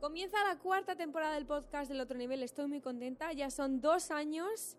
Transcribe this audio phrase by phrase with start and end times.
[0.00, 2.42] Comienza la cuarta temporada del podcast del otro nivel.
[2.42, 3.32] Estoy muy contenta.
[3.32, 4.76] Ya son dos años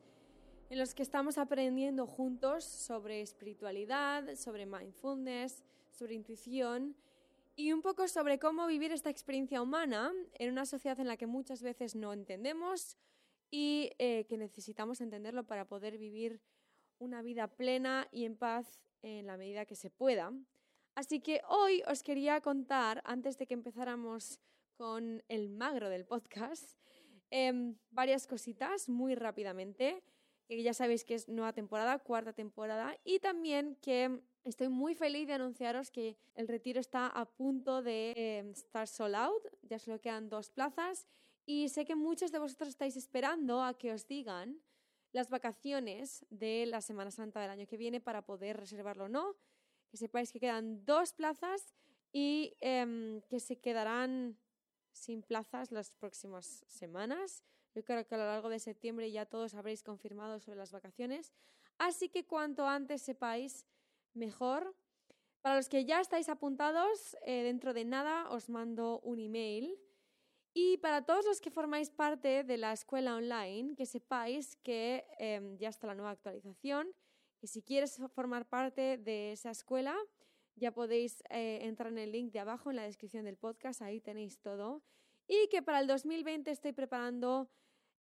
[0.70, 6.96] en los que estamos aprendiendo juntos sobre espiritualidad, sobre mindfulness, sobre intuición
[7.56, 11.26] y un poco sobre cómo vivir esta experiencia humana en una sociedad en la que
[11.26, 12.96] muchas veces no entendemos
[13.50, 16.42] y eh, que necesitamos entenderlo para poder vivir
[17.00, 20.32] una vida plena y en paz en la medida que se pueda.
[20.94, 24.40] Así que hoy os quería contar, antes de que empezáramos
[24.78, 26.78] con el magro del podcast,
[27.30, 30.04] em, varias cositas muy rápidamente,
[30.48, 35.28] que ya sabéis que es nueva temporada, cuarta temporada, y también que estoy muy feliz
[35.28, 40.00] de anunciaros que el retiro está a punto de em, estar sold out, ya solo
[40.00, 41.08] quedan dos plazas,
[41.46, 44.62] y sé que muchos de vosotros estáis esperando a que os digan
[45.12, 49.36] las vacaciones de la Semana Santa del año que viene para poder reservarlo o no.
[49.90, 51.74] Que sepáis que quedan dos plazas
[52.12, 54.38] y em, que se quedarán
[54.98, 57.44] sin plazas las próximas semanas.
[57.74, 61.34] Yo creo que a lo largo de septiembre ya todos habréis confirmado sobre las vacaciones.
[61.78, 63.66] Así que cuanto antes sepáis,
[64.14, 64.76] mejor.
[65.42, 69.80] Para los que ya estáis apuntados, eh, dentro de nada os mando un email
[70.54, 75.56] y para todos los que formáis parte de la escuela online, que sepáis que em,
[75.60, 76.88] ya está la nueva actualización,
[77.40, 79.96] que si quieres formar parte de esa escuela,
[80.58, 84.02] ya podéis eh, entrar en el link de abajo en la descripción del podcast, ahí
[84.02, 84.84] tenéis todo.
[85.28, 87.50] Y que para el 2020 estoy preparando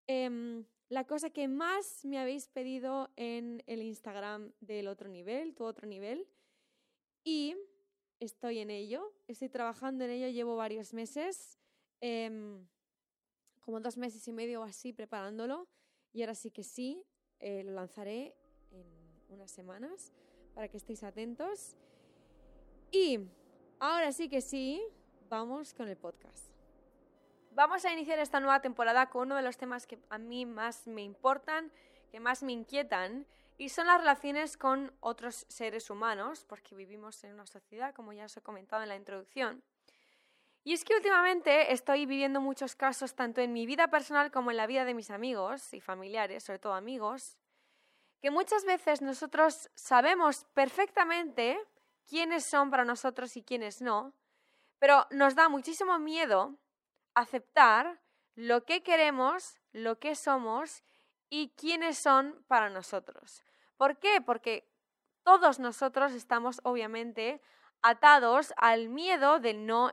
[0.07, 5.63] em, la cosa que más me habéis pedido en el Instagram del otro nivel, tu
[5.65, 6.27] otro nivel.
[7.23, 7.55] Y
[8.19, 11.59] estoy en ello, estoy trabajando en ello, llevo varios meses.
[12.01, 12.65] Em,
[13.61, 15.67] como dos meses y medio o así preparándolo
[16.13, 17.03] y ahora sí que sí,
[17.39, 18.33] eh, lo lanzaré
[18.71, 18.87] en
[19.27, 20.13] unas semanas
[20.53, 21.75] para que estéis atentos.
[22.91, 23.19] Y
[23.79, 24.81] ahora sí que sí,
[25.29, 26.51] vamos con el podcast.
[27.51, 30.87] Vamos a iniciar esta nueva temporada con uno de los temas que a mí más
[30.87, 31.71] me importan,
[32.11, 33.25] que más me inquietan,
[33.57, 38.25] y son las relaciones con otros seres humanos, porque vivimos en una sociedad, como ya
[38.25, 39.63] os he comentado en la introducción,
[40.67, 44.57] y es que últimamente estoy viviendo muchos casos, tanto en mi vida personal como en
[44.57, 47.37] la vida de mis amigos y familiares, sobre todo amigos,
[48.21, 51.57] que muchas veces nosotros sabemos perfectamente
[52.07, 54.13] quiénes son para nosotros y quiénes no,
[54.79, 56.55] pero nos da muchísimo miedo
[57.13, 57.99] aceptar
[58.35, 60.83] lo que queremos, lo que somos
[61.29, 63.43] y quiénes son para nosotros.
[63.75, 64.21] ¿Por qué?
[64.21, 64.69] Porque
[65.23, 67.41] todos nosotros estamos obviamente
[67.81, 69.91] atados al miedo de no,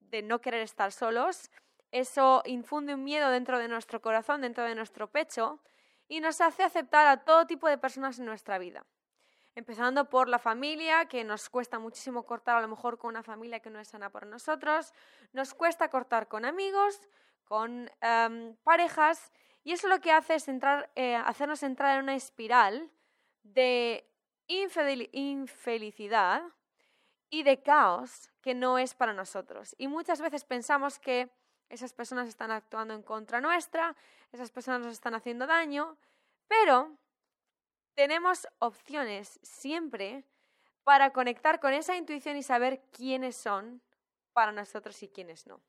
[0.00, 1.50] de no querer estar solos.
[1.92, 5.60] Eso infunde un miedo dentro de nuestro corazón, dentro de nuestro pecho,
[6.08, 8.84] y nos hace aceptar a todo tipo de personas en nuestra vida.
[9.54, 13.60] Empezando por la familia, que nos cuesta muchísimo cortar a lo mejor con una familia
[13.60, 14.94] que no es sana para nosotros,
[15.32, 17.00] nos cuesta cortar con amigos,
[17.44, 19.30] con em, parejas,
[19.64, 22.90] y eso lo que hace es entrar, eh, hacernos entrar en una espiral
[23.42, 24.08] de
[24.46, 26.42] infelicidad
[27.30, 29.74] y de caos que no es para nosotros.
[29.78, 31.30] Y muchas veces pensamos que
[31.68, 33.96] esas personas están actuando en contra nuestra,
[34.32, 35.96] esas personas nos están haciendo daño,
[36.48, 36.98] pero
[37.94, 40.24] tenemos opciones siempre
[40.84, 43.82] para conectar con esa intuición y saber quiénes son
[44.32, 45.62] para nosotros y quiénes no.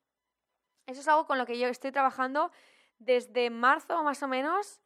[0.86, 2.52] Eso es algo con lo que yo estoy trabajando
[3.00, 4.82] desde marzo más o menos.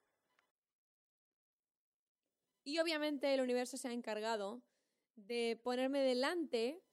[2.63, 4.61] Y obviamente el universo se ha encargado
[5.15, 6.83] de ponerme delante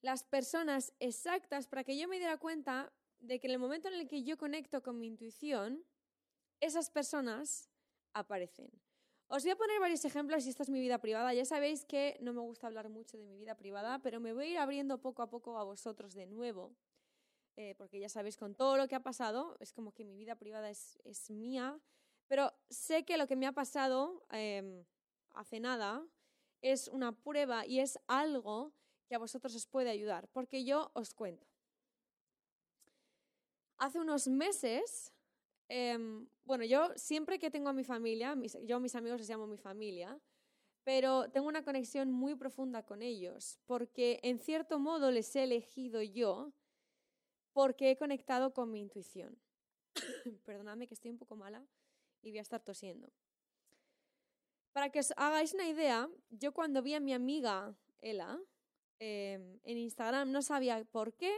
[0.00, 3.94] las personas exactas para que yo me diera cuenta de que en el momento en
[3.94, 5.84] el que yo conecto con mi intuición,
[6.60, 7.70] esas personas
[8.12, 8.70] aparecen.
[9.34, 11.32] Os voy a poner varios ejemplos y esta es mi vida privada.
[11.32, 14.44] Ya sabéis que no me gusta hablar mucho de mi vida privada, pero me voy
[14.44, 16.76] a ir abriendo poco a poco a vosotros de nuevo,
[17.56, 20.34] eh, porque ya sabéis con todo lo que ha pasado, es como que mi vida
[20.34, 21.80] privada es, mía,
[22.28, 24.84] pero sé que lo que me ha pasado em,
[25.30, 26.06] hace nada
[26.60, 28.74] es una prueba y es algo
[29.06, 31.46] que a vosotros os puede ayudar, porque yo os cuento.
[33.78, 35.10] Hace unos meses,
[35.72, 39.46] em, bueno, yo siempre que tengo a mi familia, yo a mis amigos les llamo
[39.46, 40.18] mi familia,
[40.84, 46.02] pero tengo una conexión muy profunda con ellos, porque en cierto modo les he elegido
[46.02, 46.52] yo,
[47.52, 49.38] porque he conectado con mi intuición.
[50.44, 51.64] Perdonadme que estoy un poco mala
[52.22, 53.10] y voy a estar tosiendo.
[54.72, 58.40] Para que os hagáis una idea, yo cuando vi a mi amiga Ela,
[59.04, 61.36] Em, en Instagram, no sabía por qué,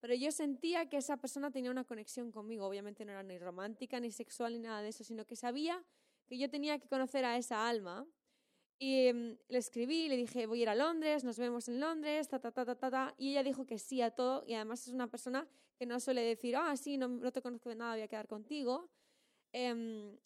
[0.00, 2.66] pero yo sentía que esa persona tenía una conexión conmigo.
[2.66, 5.84] Obviamente no era ni romántica, ni sexual, ni nada de eso, sino que sabía
[6.26, 8.06] que yo tenía que conocer a esa alma.
[8.78, 12.28] Y mm, le escribí, le dije, voy a ir a Londres, nos vemos en Londres,
[12.28, 13.14] ta, ta, ta, ta, ta, ta.
[13.18, 14.42] Y ella dijo que sí a todo.
[14.46, 15.46] Y además es una persona
[15.78, 18.26] que no suele decir, ah, sí, no, no te conozco de nada, voy a quedar
[18.26, 18.90] contigo.
[19.52, 20.18] Em,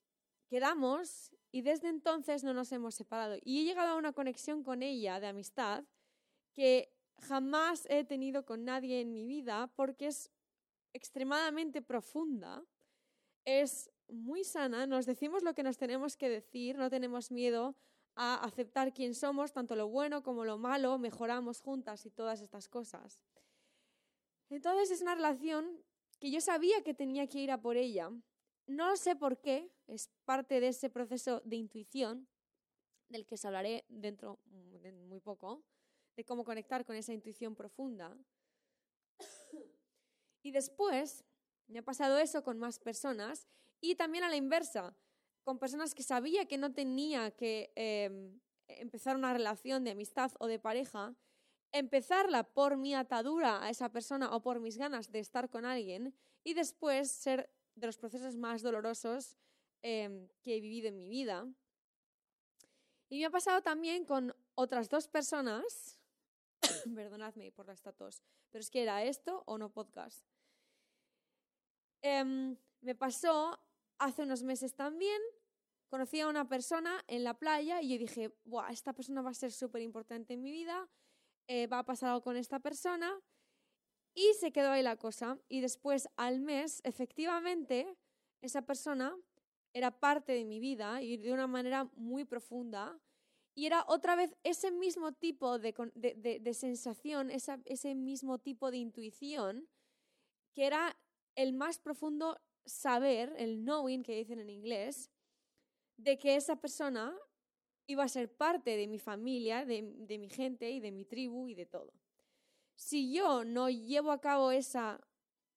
[0.48, 3.36] quedamos y desde entonces no nos hemos separado.
[3.42, 5.84] Y he llegado a una conexión con ella de amistad
[6.52, 10.30] que jamás he tenido con nadie en mi vida porque es
[10.92, 12.64] extremadamente profunda,
[13.44, 17.76] es muy sana, nos decimos lo que nos tenemos que decir, no tenemos miedo
[18.16, 22.68] a aceptar quién somos, tanto lo bueno como lo malo, mejoramos juntas y todas estas
[22.68, 23.20] cosas.
[24.50, 25.82] Entonces es una relación
[26.20, 28.10] que yo sabía que tenía que ir a por ella.
[28.66, 32.28] No sé por qué, es parte de ese proceso de intuición
[33.08, 35.64] del que os hablaré dentro de muy poco,
[36.16, 38.16] de cómo conectar con esa intuición profunda.
[40.42, 41.24] y después
[41.66, 43.48] me ha pasado eso con más personas
[43.80, 44.96] y también a la inversa,
[45.42, 50.46] con personas que sabía que no tenía que em, empezar una relación de amistad o
[50.46, 51.14] de pareja,
[51.72, 56.14] empezarla por mi atadura a esa persona o por mis ganas de estar con alguien
[56.44, 59.36] y después ser de los procesos más dolorosos
[59.82, 61.46] em, que he vivido en mi vida.
[63.10, 66.00] Y me ha pasado también con otras dos personas,
[66.94, 70.24] perdonadme por la estatus, pero es que era esto o no podcast.
[72.02, 73.58] Em, me pasó
[73.98, 75.20] hace unos meses también
[75.94, 79.34] conocí a una persona en la playa y yo dije, Buah, esta persona va a
[79.34, 80.88] ser súper importante en mi vida,
[81.46, 83.12] eh, va a pasar algo con esta persona.
[84.12, 85.38] Y se quedó ahí la cosa.
[85.48, 87.96] Y después, al mes, efectivamente,
[88.40, 89.16] esa persona
[89.72, 92.98] era parte de mi vida y de una manera muy profunda.
[93.54, 99.68] Y era otra vez ese mismo tipo de, de, sensación, ese mismo tipo de intuición,
[100.52, 100.96] que era
[101.36, 105.10] el más profundo saber, el knowing que dicen en inglés,
[105.96, 107.16] de que esa persona
[107.86, 111.48] iba a ser parte de mi familia, de, de, mi gente y de mi tribu
[111.48, 111.92] y de todo.
[112.76, 115.00] Si yo no llevo a cabo esa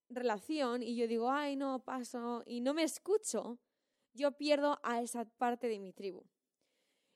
[0.09, 3.59] relación y yo digo, ay, no, paso, y no me escucho,
[4.13, 6.23] yo pierdo a esa parte de mi tribu.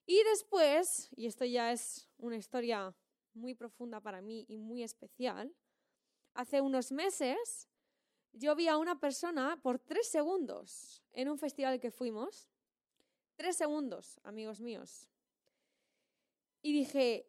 [0.05, 2.95] Y después, y esto ya es una historia
[3.33, 5.55] muy profunda para mí y muy especial,
[6.33, 7.67] hace unos meses
[8.33, 12.49] yo vi a una persona por tres segundos en un festival que fuimos.
[13.35, 15.09] Tres segundos, amigos míos.
[16.61, 17.27] Y dije,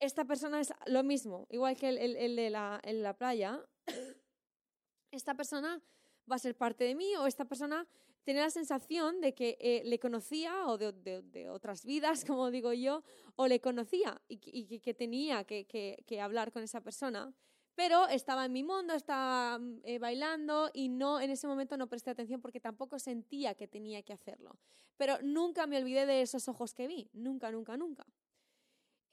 [0.00, 3.64] esta persona es lo mismo, igual que el, de la, la, playa.
[5.10, 5.82] Esta persona
[6.30, 7.88] va a ser parte de mí o esta persona
[8.28, 13.02] tiene la sensación de que eh, le conocía o de, otras vidas, como digo yo,
[13.36, 17.32] o le conocía y, que tenía que, que hablar con esa persona
[17.74, 21.86] pero estaba en mi mundo, estaba mm, eh, bailando y no en ese momento no
[21.86, 24.58] presté atención porque tampoco sentía que tenía que hacerlo.
[24.96, 28.04] Pero nunca me olvidé de esos ojos que vi, nunca, nunca, nunca.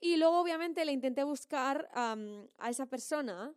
[0.00, 3.54] Y luego obviamente le intenté buscar a esa persona,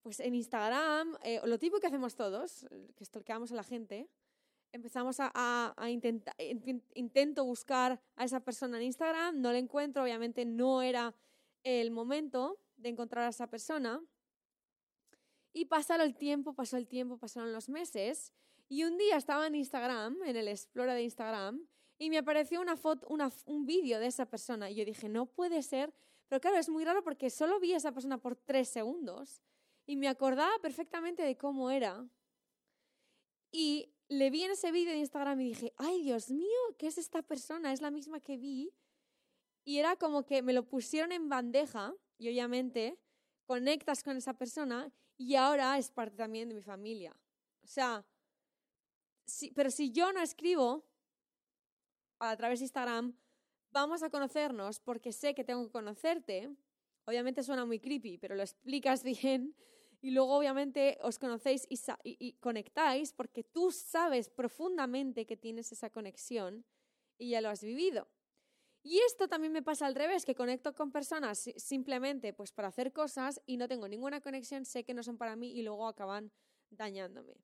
[0.00, 4.08] pues en Instagram, eh, lo típico que hacemos todos, que stalkeamos a la gente,
[4.74, 5.30] empezamos a,
[5.76, 6.34] a, intentar,
[6.94, 11.14] intento buscar a esa persona en Instagram, no la encuentro, obviamente no era
[11.62, 14.02] el momento de encontrar a esa persona.
[15.52, 18.32] Y pasó el tiempo, pasó el tiempo, pasaron los meses.
[18.68, 21.64] Y un día estaba en Instagram, en el Explorer de Instagram,
[21.96, 24.70] y me apareció una foto, una, un vídeo de esa persona.
[24.70, 25.94] Y yo dije, no puede ser.
[26.28, 29.40] Pero claro, es muy raro porque solo vi a esa persona por tres segundos.
[29.86, 32.04] Y me acordaba perfectamente de cómo era.
[34.08, 37.22] Le vi en ese vídeo de Instagram y dije, ay Dios mío, ¿qué es esta
[37.22, 37.72] persona?
[37.72, 38.72] Es la misma que vi.
[39.64, 42.98] Y era como que me lo pusieron en bandeja y obviamente
[43.46, 47.16] conectas con esa persona y ahora es parte también de mi familia.
[47.62, 48.04] O sea,
[49.54, 50.84] pero si yo no escribo
[52.18, 53.16] a través de Instagram,
[53.70, 56.50] vamos a conocernos porque sé que tengo que conocerte.
[57.06, 59.54] Obviamente suena muy creepy, pero lo explicas bien
[60.04, 61.66] y luego obviamente os conocéis
[62.04, 66.66] y, conectáis porque tú sabes profundamente que tienes esa conexión
[67.16, 68.06] y ya lo has vivido.
[68.82, 72.92] Y esto también me pasa al revés, que conecto con personas simplemente pues para hacer
[72.92, 76.30] cosas y no tengo ninguna conexión, sé que no son para mí y luego acaban
[76.68, 77.40] dañándome.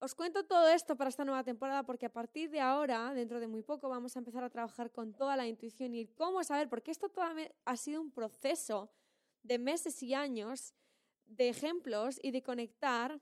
[0.00, 3.46] Os cuento todo esto para esta nueva temporada porque a partir de ahora, dentro de
[3.46, 6.90] muy poco, vamos a empezar a trabajar con toda la intuición y cómo saber, porque
[6.90, 8.90] esto todavía ha sido un proceso
[9.44, 10.74] de meses y años
[11.26, 13.20] de ejemplos y de conectar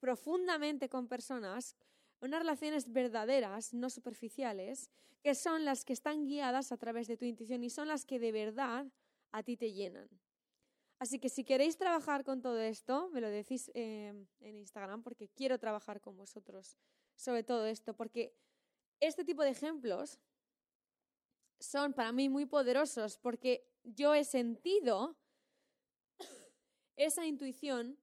[0.00, 1.76] profundamente con personas
[2.20, 4.90] unas relaciones verdaderas, no superficiales,
[5.22, 8.18] que son las que están guiadas a través de tu intuición y son las que
[8.18, 8.86] de verdad
[9.32, 10.08] a ti te llenan.
[10.98, 15.28] Así que si queréis trabajar con todo esto, me lo decís eh, en Instagram porque
[15.28, 16.78] quiero trabajar con vosotros
[17.16, 18.36] sobre todo esto, porque
[19.00, 20.18] este tipo de ejemplos
[21.58, 25.16] son para mí muy poderosos porque yo he sentido
[27.04, 27.98] esa intuición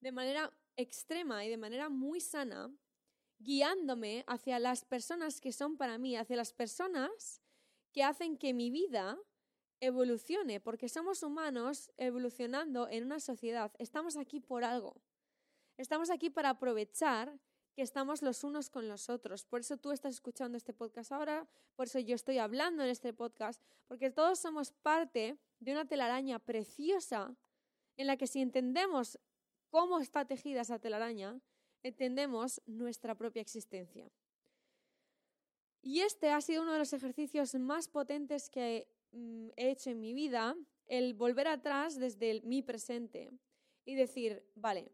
[0.00, 2.72] de manera extrema y de manera muy sana,
[3.38, 7.42] guiándome hacia las personas que son para mí, hacia las personas
[7.92, 9.18] que hacen que mi vida
[9.80, 13.72] evolucione, porque somos humanos evolucionando en una sociedad.
[13.78, 15.00] Estamos aquí por algo.
[15.76, 17.38] Estamos aquí para aprovechar
[17.74, 19.44] que estamos los unos con los otros.
[19.44, 23.12] Por eso tú estás escuchando este podcast ahora, por eso yo estoy hablando en este
[23.14, 27.34] podcast, porque todos somos parte de una telaraña preciosa
[28.00, 29.18] en la que si entendemos
[29.68, 31.38] cómo está tejida esa telaraña,
[31.82, 34.10] entendemos nuestra propia existencia.
[35.82, 40.00] Y este ha sido uno de los ejercicios más potentes que mm, he hecho en
[40.00, 43.32] mi vida, el volver atrás desde mi presente
[43.84, 44.90] y decir, vale,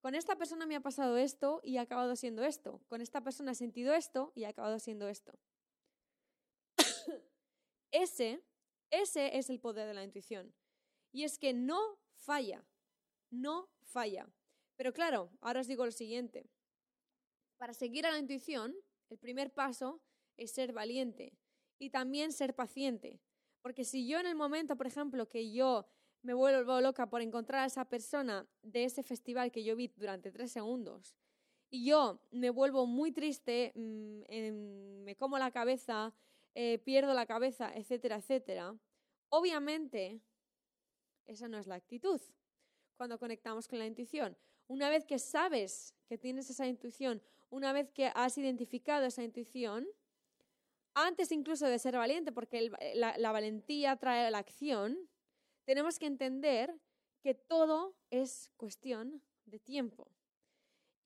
[0.00, 2.80] con esta persona me ha pasado esto y ha acabado siendo esto.
[2.86, 5.36] Con esta persona he sentido esto y ha acabado siendo esto.
[7.90, 8.40] ese,
[8.90, 10.54] ese es el poder de la intuición.
[11.10, 12.60] Y es que no falla,
[13.30, 14.24] no falla.
[14.76, 16.50] Pero claro, ahora os digo lo siguiente.
[17.56, 18.74] Para seguir a la intuición,
[19.08, 20.02] el primer paso
[20.36, 21.38] es ser valiente
[21.78, 23.20] y también ser paciente.
[23.62, 25.86] Porque si yo en el momento, por ejemplo, que yo
[26.22, 30.32] me vuelvo loca por encontrar a esa persona de ese festival que yo vi durante
[30.32, 31.16] tres segundos.
[31.70, 36.12] Y yo me vuelvo muy triste, mm, me como la cabeza,
[36.54, 38.76] eh, pierdo la cabeza, etcétera, etcétera.
[39.28, 40.20] Obviamente,
[41.26, 42.20] esa no es la actitud
[42.96, 44.36] cuando conectamos con la intuición.
[44.68, 49.86] Una vez que sabes que tienes esa intuición, una vez que has identificado esa intuición,
[50.94, 55.08] antes incluso de ser valiente, porque la, la valentía trae la acción,
[55.64, 56.74] tenemos que entender
[57.20, 60.08] que todo es cuestión de tiempo.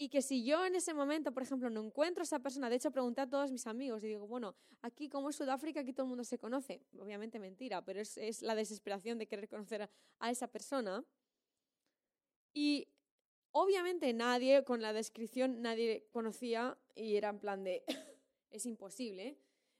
[0.03, 2.77] Y que si yo en ese momento, por ejemplo, no encuentro a esa persona, de
[2.77, 6.05] hecho pregunté a todos mis amigos y digo, bueno, aquí como es Sudáfrica, aquí todo
[6.05, 6.81] el mundo se conoce.
[6.99, 11.05] Obviamente mentira, pero es, la desesperación de querer conocer a, esa persona.
[12.55, 12.89] Y
[13.53, 17.85] obviamente nadie, con la descripción, nadie conocía y era en plan de,
[18.51, 19.37] es imposible,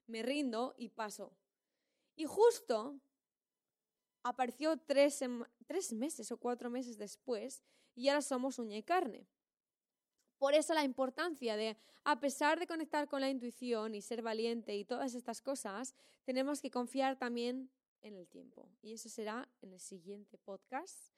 [0.07, 1.33] me rindo y paso.
[2.15, 3.01] Y justo
[4.23, 5.25] apareció tres,
[5.67, 7.63] tres meses o cuatro meses después
[7.95, 9.27] y ahora somos uña y carne.
[10.41, 14.75] Por eso la importancia de, a pesar de conectar con la intuición y ser valiente
[14.75, 15.95] y todas estas cosas,
[16.25, 17.71] tenemos que confiar también
[18.01, 18.67] en el tiempo.
[18.81, 21.13] Y eso será en el siguiente podcast,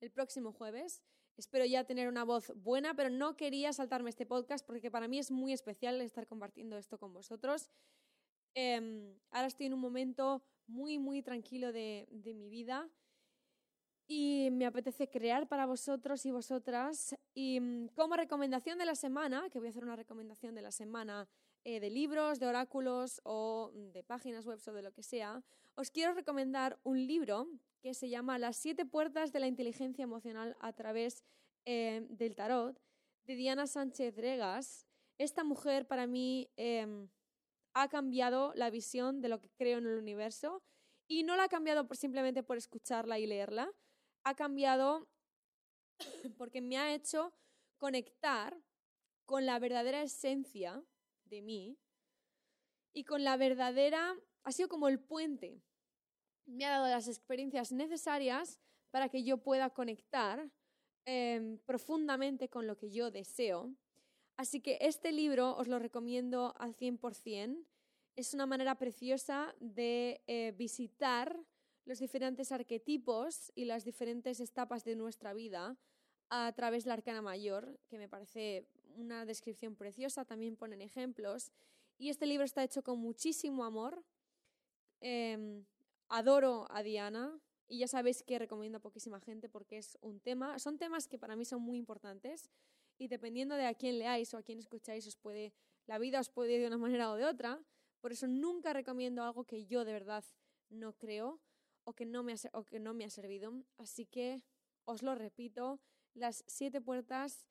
[0.00, 1.02] el próximo jueves.
[1.36, 5.18] Espero ya tener una voz buena, pero no quería saltarme este podcast porque para mí
[5.18, 7.68] es muy especial estar compartiendo esto con vosotros.
[8.54, 12.88] Em, ahora estoy en un momento muy, muy tranquilo de, mi vida
[14.14, 17.16] y me apetece crear para vosotros y vosotras.
[17.32, 20.70] Y mm, como recomendación de la semana, que voy a hacer una recomendación de la
[20.70, 21.26] semana
[21.64, 25.42] eh, de libros, de oráculos o de páginas web o de lo que sea,
[25.76, 27.48] os quiero recomendar un libro
[27.80, 31.24] que se llama Las siete puertas de la inteligencia emocional a través
[31.64, 32.78] eh, del tarot,
[33.24, 34.86] de Diana Sánchez Regas.
[35.16, 36.50] Esta mujer para mí...
[36.56, 37.08] Em,
[37.74, 40.62] ha cambiado la visión de lo que creo en el universo
[41.08, 43.72] y no la ha cambiado por, simplemente por escucharla y leerla,
[44.24, 45.08] ha cambiado
[46.38, 47.32] porque me ha hecho
[47.76, 48.56] conectar
[49.26, 50.82] con la verdadera esencia
[51.24, 51.78] de mí
[52.92, 54.14] y con la verdadera,
[54.44, 55.62] ha sido como el puente,
[56.44, 58.60] me ha dado las experiencias necesarias
[58.90, 60.50] para que yo pueda conectar
[61.06, 63.74] em, profundamente con lo que yo deseo
[64.36, 67.64] Así que este libro os lo recomiendo al 100%.
[68.16, 71.38] Es una manera preciosa de eh, visitar
[71.84, 75.76] los diferentes arquetipos y las diferentes etapas de nuestra vida
[76.30, 81.52] a través de la arcana mayor, que me parece una descripción preciosa, también ponen ejemplos.
[81.98, 84.02] Y este libro está hecho con muchísimo amor.
[85.00, 85.64] Em,
[86.08, 90.58] adoro a Diana y ya sabéis que recomiendo a poquísima gente porque es un tema,
[90.58, 92.50] son temas que para mí son muy importantes
[92.98, 95.52] y dependiendo de a quién leáis o a quién escucháis, os puede,
[95.86, 97.60] la vida os puede ir de una manera o de otra.
[98.00, 100.24] Por eso nunca recomiendo algo que yo de verdad
[100.70, 101.40] no creo
[101.84, 103.52] o que no me ha, o que no me ha servido.
[103.78, 104.42] Así que
[104.84, 105.80] os lo repito,
[106.14, 107.46] las siete puertas,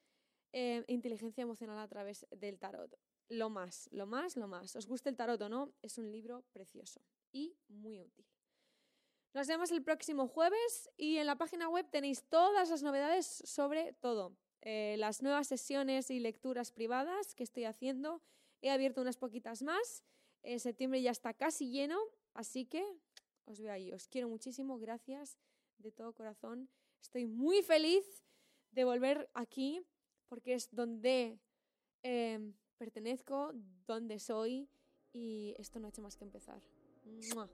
[0.53, 2.97] eh, inteligencia emocional a través del tarot.
[3.29, 4.75] Lo más, lo más, lo más.
[4.75, 5.73] ¿Os gusta el tarot o no?
[5.81, 8.25] Es un libro precioso y muy útil.
[9.33, 13.93] Nos vemos el próximo jueves y en la página web tenéis todas las novedades sobre
[13.93, 14.35] todo.
[14.61, 18.21] Eh, las nuevas sesiones y lecturas privadas que estoy haciendo.
[18.61, 20.03] He abierto unas poquitas más.
[20.43, 21.97] En septiembre ya está casi lleno,
[22.33, 22.85] así que
[23.51, 23.91] os veo ahí.
[23.91, 25.37] Os quiero muchísimo, gracias
[25.77, 26.69] de todo corazón.
[27.01, 28.23] Estoy muy feliz
[28.71, 29.81] de volver aquí
[30.27, 31.39] porque es donde
[32.03, 33.51] em, pertenezco,
[33.85, 34.69] donde soy
[35.13, 36.61] y esto no ha hecho más que empezar.
[37.33, 37.49] ¡Mua!